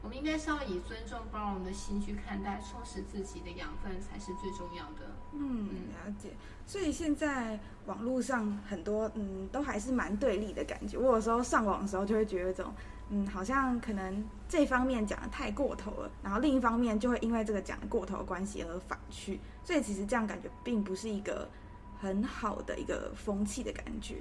[0.06, 5.10] 我们应该是要以尊重、包容的心去看待，充实自己的养分才是最重要的。
[5.32, 6.30] 嗯，了解。
[6.64, 10.96] 所以现在网络上很多嗯，都还是蛮对立的感觉。
[10.96, 12.72] 我有时候上网的时候就会觉得这种
[13.10, 19.40] 嗯，好像可能这方面讲的太过头了，然后另一方面就会因为这个讲的过头的关系而反去。
[19.64, 21.48] 所以其实这样感觉并不是一个
[21.98, 24.18] 很好的一个风气的感觉。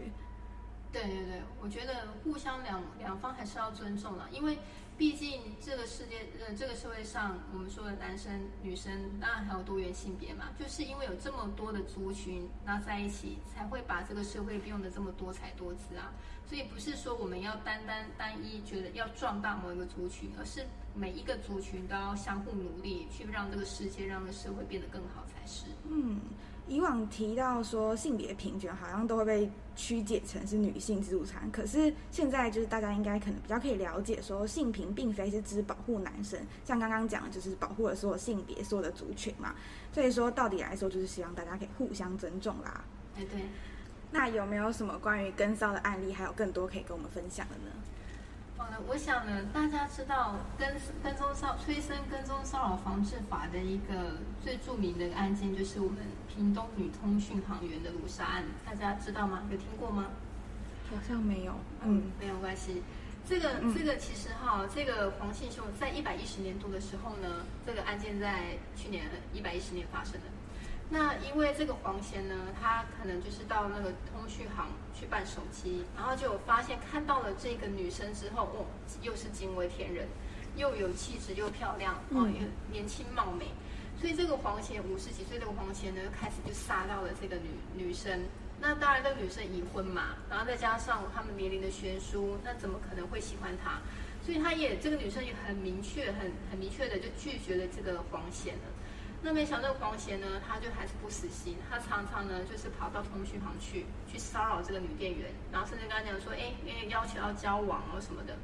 [0.91, 4.57] 对对对，我觉得互相两两方还是要尊重了，因为。
[4.97, 8.31] 毕竟这个世界，呃，这个社会上，我们说的男生、
[8.61, 16.13] 女生，当然还有多元性别嘛，就是因为有这么多的族群，那在一起才会把这个社会变得这么多彩多姿啊。
[16.47, 25.65] 所以不是说我们要单单单一觉得要壮大某一个族群，而是每一个族群都要相互努力，去让这个世界、让这个社会变得更好才是。
[25.89, 26.21] 嗯。
[26.67, 31.49] 以往提到说性别平权，好像都会被曲解成是女性自助餐。
[31.51, 39.53] 可是现在就是大家应该可能比较可以了解，说性平并非是指保护男生，像刚刚讲的就是保护了所有性别、所有的族群嘛。
[39.91, 42.83] 所以说到底来说，就是希望大家可以互相尊重啦。
[43.15, 43.41] 哎，对。
[44.11, 47.74] 那有没有什么关于跟骚的案例，还有更多可以跟我们分享的呢？
[48.65, 50.67] 好的，我想呢，大家知道跟
[51.03, 55.97] 跟踪骚催生跟踪骚扰防治法的一个最著名的案件，就是我们
[56.27, 59.43] 屏东女通讯行员的掳杀案，大家知道吗？
[59.51, 60.05] 有听过吗？
[60.89, 62.81] 好像没有，嗯，没有关系。
[63.29, 70.21] 这个这个其实哈，这个黄信雄在一百一十年度的时候呢，这个案件在去年一百一十年发生的。
[70.89, 78.65] 那因为这个黄贤呢，他可能就是到那个通讯行去办手机，然后就发现看到了这个女生之后，哦，
[79.01, 80.07] 又是惊为天人，
[80.55, 83.47] 又有气质又漂亮，哦，又年轻貌美，
[83.99, 87.49] 所以这个黄贤五十几岁这个黄贤呢，开始就杀到了这个女
[87.85, 88.21] 女生。
[88.61, 93.81] 那当然，这个女生已婚嘛，然后再加上他们年龄的悬殊，那怎么可能会喜欢他？
[94.23, 98.61] 所以他也这个女生也很明确、很很明确的就拒绝了这个黄贤了。
[99.25, 108.35] 那没想到黄贤呢，他就还是不死心，他常常呢就是跑到通讯行去，去骚扰这个女店员，然后甚至跟他讲说，哎，因为要求要交往哦什么的。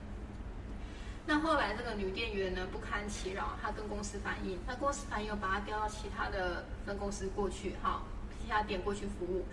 [1.27, 8.01] 那后来这个女店员呢不堪其扰，她跟公司反映，那公司反映又把她调到其他的分公司过去，哈，
[8.41, 9.45] 其他店过去服务。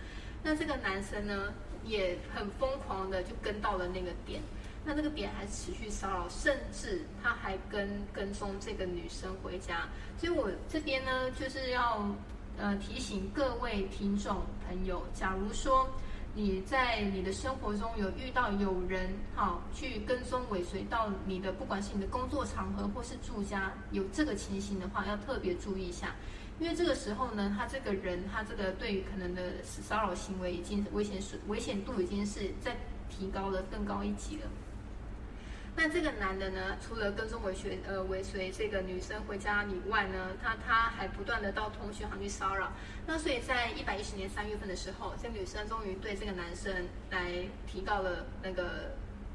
[0.43, 1.53] 那这个男生呢
[1.85, 4.41] 也很疯狂的就跟到了那个店。
[4.89, 12.09] 那那个点还持续骚扰，甚至他还跟跟踪这个女生回家，所以我这边呢就是要
[12.57, 15.87] 呃提醒各位听众朋友，假如说
[16.33, 26.15] 你在你的生活中有遇到有人好去跟踪尾随到你的，不管是你的工作场合或是住家有这个情形的话，要特别注意一下，
[26.59, 32.75] 因为这个时候呢，他这个人他这个对于可能的骚扰行为已经危险是危险度已经是在
[33.11, 34.49] 提高了更高一级了。
[35.79, 42.73] 那这个男的呢，除了跟踪尾随呃尾随这个女生回家以外呢，他他还不断的到通讯行去骚扰。
[43.07, 47.31] 那所以在一百一十年三月份的时候，这女生终于对这个男生来
[47.65, 48.91] 提告了那个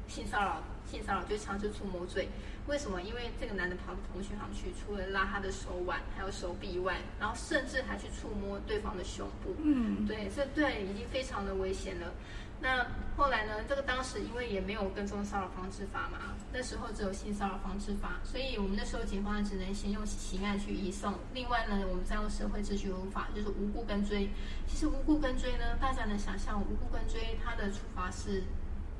[0.06, 2.28] 性骚扰，性骚扰就是强制触摸罪。
[2.66, 3.00] 为什么？
[3.00, 9.56] 因为这个男的跑到通讯行去，除了拉他的手腕还有手臂以外，然后甚至还去触摸对方的胸部。
[9.62, 12.12] 嗯，对，这对已经非常的危险了。
[12.60, 12.86] 那
[13.16, 13.62] 后来呢？
[13.68, 16.18] 这个当时因为也没有跟踪骚扰防治法嘛，
[16.52, 21.14] 那时候只有性骚扰防治法，所以我们那时候警方只能先用刑案去移送。
[21.34, 24.30] 另外呢，我们再用社会秩序无法，就是无故跟追。
[24.66, 28.44] 其实无故跟追呢，大家能想象，无故跟追它的处罚是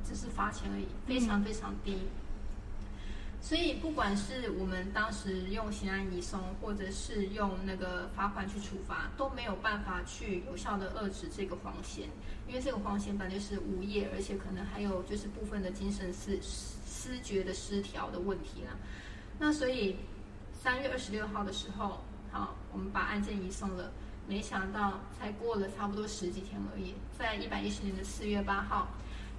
[0.04, 2.06] 只是罚钱而已，非常非常低。
[3.44, 12.08] 所以，不管是我们当时用刑案移送，或者是用那个罚款去处罚，都没有办法去有效的遏制这个黄线，
[12.48, 18.70] 因为这个黄线本来就是无业，而且可能还有就是部分的精神失失觉的失调的问题啦。
[19.38, 19.96] 那所以
[20.54, 22.02] 三月二十六号的时候，
[22.32, 23.92] 好，我们把案件移送了，
[24.26, 28.88] 没想到才过了差不多十几天而已，在一百一十年的四月八号。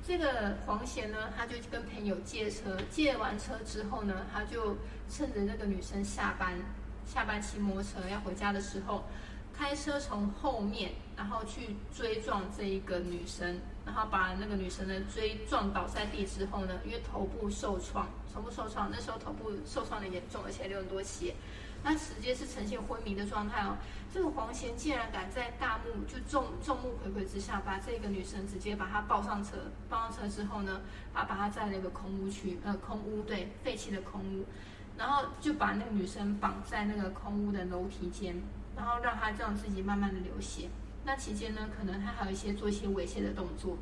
[0.07, 4.77] 这个黄贤呢，他就跟朋友借车，借完车之后呢，他就
[5.09, 6.59] 趁着那个女生下班，
[7.07, 9.05] 下班骑摩托车要回家的时候，
[9.51, 21.33] 开车从后面，然后去追撞这一个女生，然后把那个女生呢追撞倒在地之后呢，因为头部受创，头部受创，那时候头部受创的严重，而且流很多血，
[21.85, 23.77] 那直接是呈现昏迷的状态哦。
[24.11, 29.57] 这个黄贤竟然敢在大幕就众众目睽睽之下，把这个女生直接把她抱上车，
[29.87, 30.81] 抱上车之后呢，
[31.13, 34.45] 把把她在那个空屋区，呃，空屋对废弃的空屋，
[34.97, 38.35] 然后就把那个女生绑在那个空屋的楼梯间，
[38.75, 40.69] 然后让她这样自己慢慢的流血。
[41.03, 43.77] 那期间呢，可能他还有一些做一些猥亵的动作。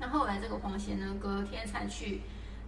[0.00, 2.22] 那后来这个黄贤呢，隔天才去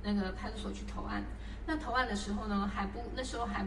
[0.05, 1.25] 那个派出所去投案。
[1.67, 3.67] 那投案的时候呢，还不那时候还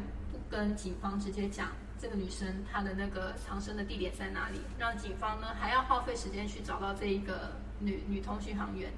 [0.50, 1.70] 跟警方直接讲。
[2.00, 4.62] 这个女生她的那个藏身的地点在哪里？
[4.78, 8.92] 让警方呢还要耗费时间去找到这一个女女通讯行员。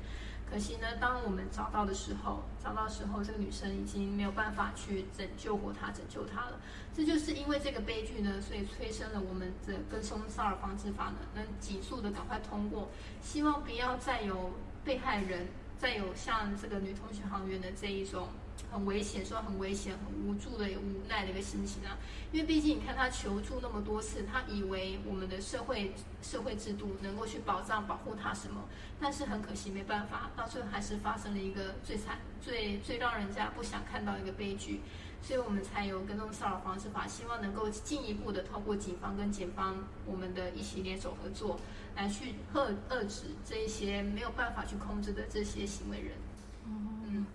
[0.52, 6.60] 可惜呢，当我们找到的时候，找到时候这个女生已经没有办法去拯救过她，拯救她了。
[6.94, 12.90] 这就是因为这个悲剧呢，所以催生了我们的跟踪骚扰防治法呢，能急速的赶快通过，
[13.22, 14.52] 希望不要再有
[14.84, 15.48] 被害人，
[15.78, 18.28] 再有像这个女通讯行员的这一种。
[18.72, 21.98] 很危险，说很危险，很无助的、无奈的一个心情啊。
[22.32, 28.66] 因为毕竟你看他求助那么多次，他以为我们的社会社会制度能够去保障、保护他什么，
[29.00, 34.82] 但是很可惜没办法，到最后还是发生了一个最惨、最最让人家不想看到一个悲剧。
[35.22, 41.60] 所以我们才有跟踪骚扰防治法，希望能够进一步的透过警方跟检方我们的一起联手合作，
[41.94, 46.14] 来去遏遏制这一些没有办法去控制的这些行为人。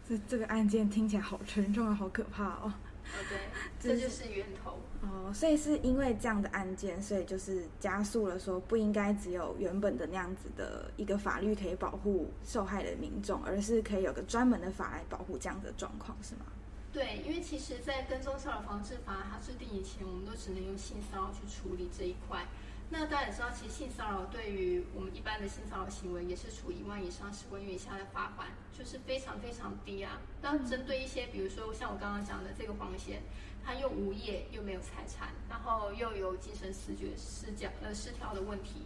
[0.08, 2.62] 这这个案件听起来好沉重啊，好可怕哦！
[2.64, 2.72] 哦，
[3.28, 3.38] 对，
[3.78, 5.32] 这就是源头哦。
[5.32, 16.46] 所以是因为这样的案件，所以就是加速了，说不应该只有原本的那样子的一个法律可以保护受害的民众，而是可以有个专门的法来保护这样的状况，是吗？
[16.92, 22.46] 对，因为其实，在跟踪骚扰防治法它制定以前，我们都只能用性骚扰去处理这一块。
[22.90, 30.20] 那大家也知道，其实性骚扰对于我们一般的性骚扰行为，也是处一万以上十万元以下的罚款，就是非常非常低啊。
[30.40, 33.22] 那针对一些，比如说像我刚刚讲的这个黄先，
[33.64, 38.82] 他又无业又没有财产，然后又有精神失觉失调呃失调的问题，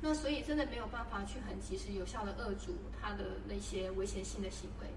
[0.00, 4.88] 那所以真的没有办法去很及时有效的遏阻他的那些危险性的行为。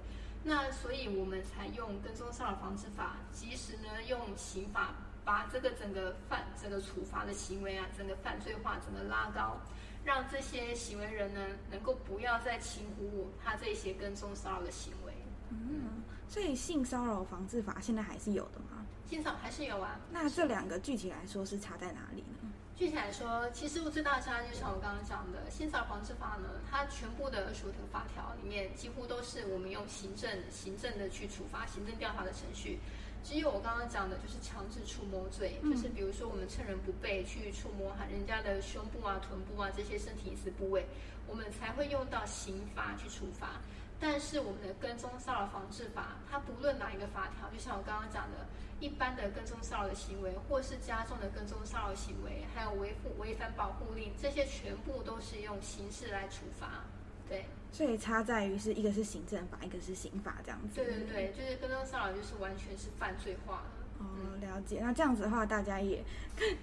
[0.44, 4.96] 那所以我们才用跟踪骚扰防治法，及时呢用刑法。
[5.28, 9.58] 把这个整个犯这个处罚的行为啊，整个犯罪化，整个拉高，
[10.06, 15.12] 让这些行为人呢，能够不要再轻忽他这些跟踪骚扰的行为。
[15.50, 18.86] 嗯，所以性骚扰防治法现在还是有的吗？
[19.06, 20.00] 性骚扰还是有啊。
[20.10, 22.50] 那这两个具体来说是差在哪里呢？
[22.78, 32.80] 具体来说，其实我最大的差就像我刚刚讲的，性骚扰防治法呢，它全部的属条法条里面，几乎都是我们用行政行政的去处罚，行政调查的程序。
[33.28, 40.86] 只有我刚刚讲的，就是强制触摸罪，就是比如说我们趁人不备去触摸哈人家的胸部啊、臀部啊这些身体隐私部位，
[41.28, 43.60] 我们才会用到刑罚去处罚。
[44.00, 48.48] 但是我们的跟踪骚扰防治法，它不论哪一个法条，就像我刚刚讲的，
[48.80, 56.86] 一般的跟踪骚扰的行为，或是加重的跟踪骚扰行为，还有违反违反保护令，这些全部都是用刑事来处罚。
[57.28, 57.44] 对，
[57.78, 60.74] 所以差在于是一个是行政法，一个是刑法这样子。
[60.74, 64.04] 对对对，就是跟踪骚扰就是完全是犯罪化的。
[64.04, 64.80] 哦，了解。
[64.82, 66.04] 那这样子的话，大家也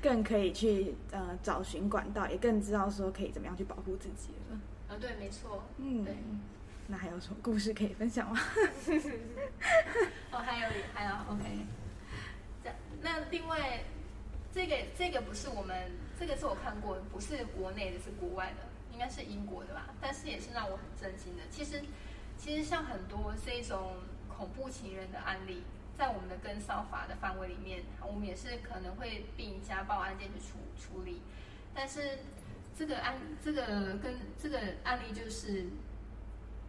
[0.02, 4.58] 更可以去呃找寻管道，也更知道说可以怎么样去保护自己了。
[4.88, 5.62] 啊，对，没错。
[5.78, 6.16] 嗯，对。
[6.88, 8.36] 那还有什么故事可以分享吗？
[10.32, 11.44] 哦，还有还有，OK。
[12.64, 12.70] 这
[13.02, 13.84] 那另外
[14.52, 18.73] 这个这个不是我们这个是我看过，不是国内的，是国外的。
[18.94, 21.42] 应该是英国的吧，但是也是让我很震惊的。
[21.50, 21.82] 其实，
[22.38, 23.96] 其实像很多这种
[24.28, 25.64] 恐怖情人的案例，
[25.98, 31.20] 在我们的跟骚法的范围里面，我们也是可能会并家暴案件去处处理。
[31.74, 32.20] 但是
[32.78, 35.66] 这个案，这个跟这个案例就是，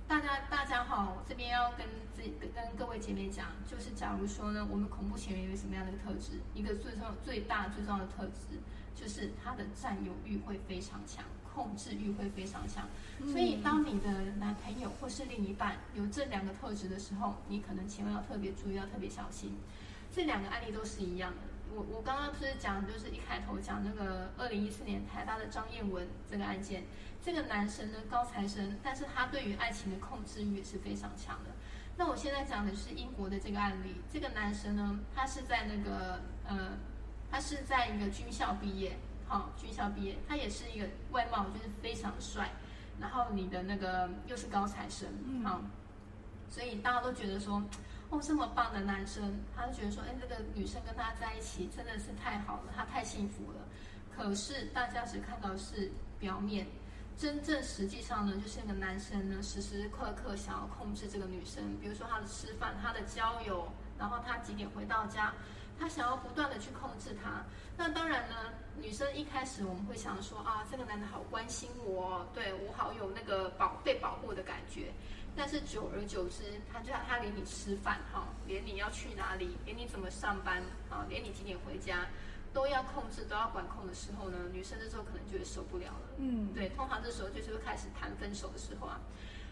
[0.07, 2.23] 大家大家好，这边要跟自
[2.55, 6.39] 跟各位姐妹讲，就是假如说呢，我们恐怖情人有什么样的特质？
[6.55, 8.57] 一个最重要最大最重要的特质，
[8.95, 11.23] 就是他的占有欲会非常强。
[11.55, 12.85] 控制欲会非常强，
[13.31, 14.09] 所以当你的
[14.41, 19.55] 男朋友或是另一半有这两个特质的时候，你可能千万要特别注意，要特别小心。
[20.11, 21.37] 这两个案例都是一样的。
[21.73, 26.83] 我我刚刚不是讲，就是一开头讲那个二零一四年台大的张彦文这个案件，
[27.23, 31.51] 这个男生呢高材生，但是他对于爱情的控制欲也是非常强的。
[31.95, 36.73] 那我现在讲的是英国的这个案例，这个男生呢，他是在那个呃，
[37.35, 38.97] 他是在一个军校毕业。
[39.27, 42.49] 好，军校毕业，他也是一个外貌就是非常帅，
[42.97, 45.09] 然后你的那个又是高材生，
[45.43, 45.59] 好，
[46.49, 47.61] 所以大家都觉得说，
[48.09, 53.59] 哦，这么棒的男生，他就觉得说，哎，这个女生跟他在一起真的是太好了，他太幸福了。
[54.15, 56.67] 可是大家只看到是表面，
[57.17, 63.67] 真正实际上呢，就是那个男生呢，时时刻刻想要控制这个女生，比如说他的吃饭、他的交友，
[63.97, 65.33] 然后他几点回到家，
[65.79, 67.43] 他想要不断的去控制他。
[67.77, 68.35] 那当然呢，
[68.77, 74.91] 女生一开始我们会想说啊，这个男的好关心我，对我好有那个保被保护的感觉。
[75.35, 82.07] 但是久而久之，他就他连你吃饭哈，连你要去哪里，连你怎么上班啊，连你几点回家。
[82.53, 86.15] 都要控制，都要管控的时候呢，女生这时候可能就会受不了了。
[86.19, 88.97] 嗯，对，通常这时候就是会开始谈分手的时候啊。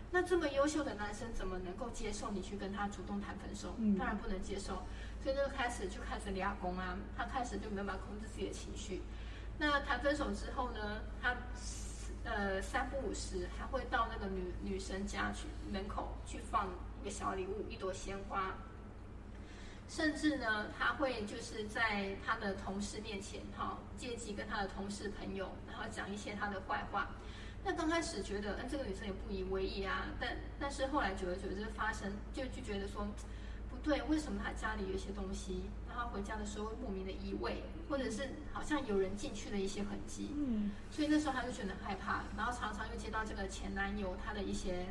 [0.09, 3.75] 那这么优秀的男生怎么能够接受你去跟他主动谈分手？
[3.77, 4.81] 嗯，当然不能接受。
[5.23, 9.01] 所以就开始就开始俩工啊，他开始就没有办法控制自己的情绪。
[9.57, 11.33] 那谈分手之后呢，他
[12.25, 16.67] 呃三不五时还会到那个女女生家去门口去放
[17.01, 18.53] 一个小礼物，一朵鲜花。
[19.87, 27.09] 甚至呢，他会就是在他的同事面前，哈，借机跟他的同事朋友，然后讲一些他的坏话。
[27.63, 33.07] 那刚开始觉得，嗯，这个女生也不以为意啊，但但是后来久而久之发生，就就觉得说，
[33.83, 40.31] 对，为什么他家里有一些东西，然后回家的时候会莫名的移位，或者是好像有人进去的一些痕迹。
[40.35, 44.87] 嗯，所以那时候他就觉得害怕，然后常常又接到这个前男友他的一些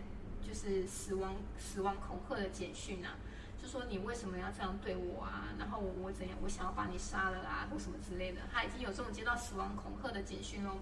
[0.46, 3.16] 就是死亡死亡恐吓的简讯啊。
[3.62, 5.48] 就说你为什么要这样对我啊？
[5.56, 6.36] 然后我我怎样？
[6.42, 8.40] 我想要把你杀了啊，或什么之类的。
[8.52, 10.78] 他已经有这种接到死亡恐吓的简讯喽。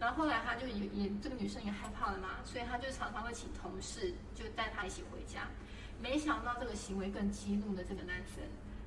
[0.00, 5.48] 然后后来他就也也这个女生也害怕了嘛，所以他就常常会请同事就带他一起回家。
[6.00, 8.42] 没想到这个行为更激怒了这个男生，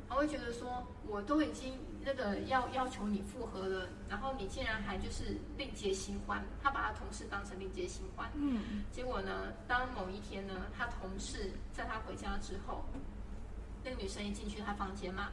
[0.07, 6.43] 他会觉得说我都已经那个要要求你复合了，然后你竟然还就是另结新欢。
[6.61, 8.29] 他把他同事当成另结新欢。
[8.35, 8.83] 嗯。
[8.91, 12.83] 结果呢，当某一天呢，他同事在他回家之后。
[13.81, 15.29] 那个女生一进去他房间嘛，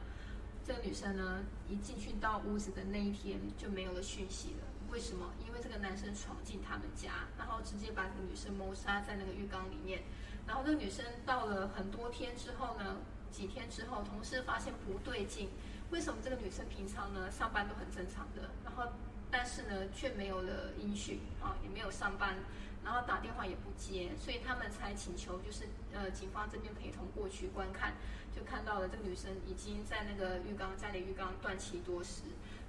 [0.65, 4.65] 这个女生呢一进去到屋子的那一天就没有了讯息了。
[4.89, 5.33] 为什么？
[5.45, 10.01] 因为这个男生闯进他们家，然后直接把这个女生谋杀在那个浴缸里面。
[10.47, 12.97] 然后这个女生到了很多天之后呢，
[13.29, 15.49] 几天之后，同事发现不对劲，
[15.91, 18.91] 为什么这个女生平常呢上班都很正常的，然后
[19.29, 22.37] 但是呢却没有了音讯啊，也没有上班。
[22.85, 27.95] 然后打电话也不接，所以他们才请求，就是呃，警方这边陪同过去观看，
[28.33, 32.21] 就看到了这个女生已经在那个浴缸家里浴缸断气多时，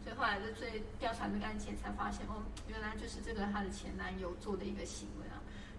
[0.02, 5.27] 所以后来就最调查这个案件才发现，哦，原来就是这个她的前男友做的一个行为。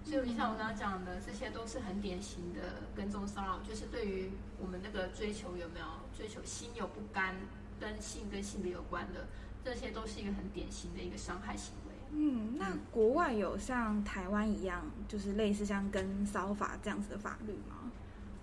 [0.10, 5.86] 所以就像我刚刚讲的，这些都是很典型的跟踪骚扰，就是对于我们那个追求有没有
[6.18, 7.36] 追求心有不甘，
[7.80, 9.28] 跟性跟性别有关的，
[9.64, 11.94] 这些都是一个很典型的一个伤害行为。
[12.12, 17.92] 嗯，那国外有像台湾一样，就是类似像跟骚法这样子的法律吗？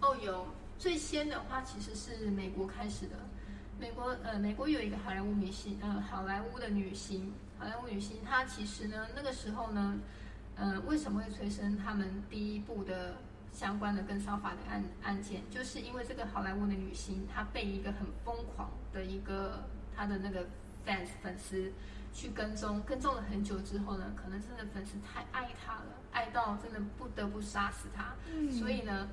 [0.03, 0.47] 哦，有。
[0.79, 3.17] 最先的话其实是美国开始的。
[3.81, 9.99] 美国呃，美国有一个好莱坞明星，呃，好莱坞的女星，好莱坞女星，她其实呢，那个时候呢，
[10.57, 13.17] 呃，为什么会催生他们第一部的
[13.53, 15.43] 相关的跟骚法的案案件？
[15.51, 20.47] 就是因为这个好莱坞的女星，她被一个很疯狂的一个她的那个
[20.85, 21.73] fans 粉丝。
[22.15, 28.15] 去跟踪，跟踪了很久之后呢，可能真的粉丝太爱她了，爱到真的不得不杀死她。
[28.33, 29.07] 嗯，所以呢，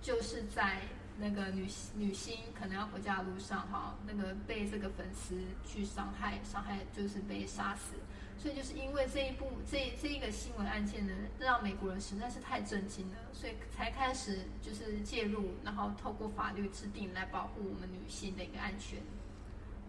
[0.00, 0.80] 就是在
[1.18, 7.96] 那个女女星可能要回家的路上，哈，那个被这个粉丝去伤害，伤害就是被杀死。
[8.40, 18.98] 所以就是因为这一部这这一个新闻案件呢，让美国人实在是太震惊了，所以才开始就是介入，然后透过法律制定来保护我们女性的一个安全。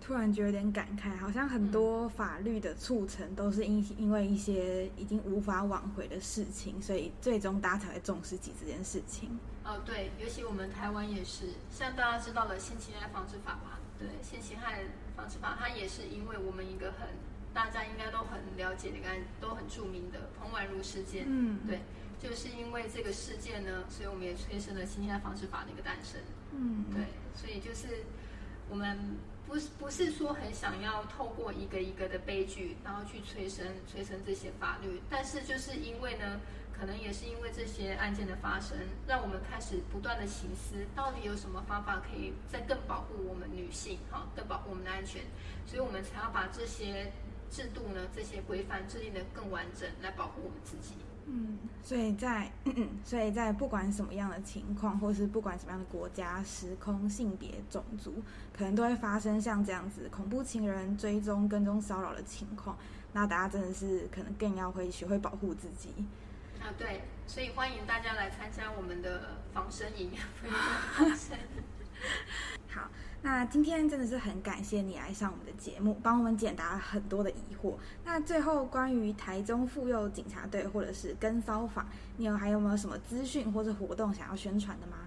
[0.02, 9.30] 突然觉得有点感慨，好像很多法律的促成都是因因为一些已经无法挽回的事情，所以最终大家才会重视起这件事情。
[9.64, 13.78] 哦，对，尤其我们台湾也是，像大家知道了性侵害防治法嘛？
[13.98, 14.84] 对，性侵害
[15.16, 17.08] 防治法，它也是因为我们一个很
[17.54, 19.08] 大家应该都很了解的一个
[19.40, 21.26] 都很著名的彭婉如事件。
[21.28, 21.80] 嗯，对，
[22.20, 26.20] 就是因为这个事件呢，所以我们也催生了性侵害防治法的一个诞生。
[26.52, 28.04] 嗯，对，所以就是
[28.70, 29.18] 我们。
[29.48, 36.40] 不是不是说很想要透过一个一个的悲剧，然后去催生催生这些法律，但是就是因为呢，
[36.72, 45.22] 可能也是因为这些案件的发生，让我们开始不断的行思，到底有什么方法可以再更保护我们女性，哈，更保护我们的安全，
[45.66, 47.12] 所以我们才要把这些
[47.52, 50.96] 制度呢，这些规范制定的更完整，来保护我们自己。
[51.28, 52.52] 嗯，所以在
[53.06, 58.24] 所以在不管什么样的情况，或是不管什么样的国家、时空、性别、种族，
[58.58, 62.76] 可能都会发生像这样子恐怖情人追踪、跟踪、骚扰的情况。
[63.14, 65.90] 那大家真的是可能更要会学会保护自己
[66.62, 66.72] 啊！
[66.78, 70.12] 对，所以欢迎大家来参加我们的防身营。
[70.94, 71.38] 防身。
[72.70, 72.90] 好，
[73.24, 77.76] 那今天真的是很感谢你来上我们的节目，帮我们解答很多的疑惑。
[78.04, 81.86] 那最后关于台中妇幼警察队或者是跟骚法，
[82.18, 84.98] 你有还有没有什么资讯或者活动想要宣传的吗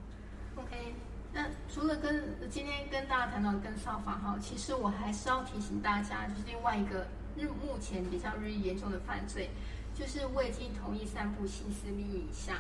[0.54, 0.94] ？OK，
[1.32, 9.50] 那除了跟今天跟大家谈到跟骚法哈，其实我还是要提醒大家，就是另外一个日目前比较日益严重的犯罪，
[9.92, 12.58] 就是未经同意散布性私密影像。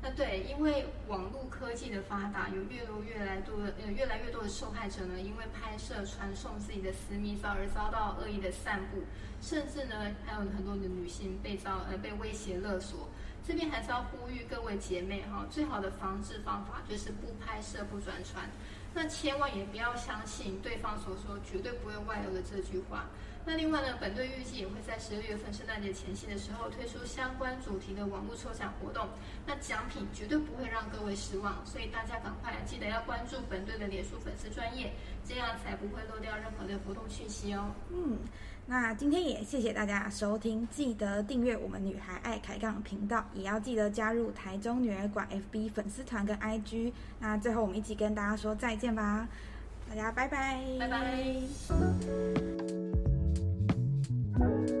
[0.00, 9.02] 那对，因为网络科技的发达，有越多越来多的呃越来越多的受害者呢，因为拍摄传送自己的私密照而遭到恶意的散布，
[9.40, 13.08] 甚至呢还有很多的女性被遭呃被威胁勒索。
[13.44, 18.48] 这边还是要呼吁各位姐妹哈，最好的防治方法就是不拍摄不转传。
[18.94, 23.06] 那千万也不要相信对方所说绝对不会外流的这句话。
[23.48, 29.08] 那另外呢，本队预计也会在十二月份圣诞节前夕的时候推出相关主题的网络抽奖活动，
[29.46, 34.92] 那奖品绝对不会让各位失望，所以大家赶快记得要关注本队的脸书粉丝专业，
[35.26, 37.70] 这样才不会漏掉任何的活动讯息哦。
[37.90, 38.18] 嗯，
[38.66, 46.92] 那今天也谢谢大家收听，记得订阅我们女孩爱开杠频道，也要记得加入台中女儿馆 FB 粉丝团跟 IG。
[47.18, 49.26] 那最后我们一起跟大家说再见吧，
[49.88, 51.08] 大家拜拜，拜拜。
[54.38, 54.77] Thank you.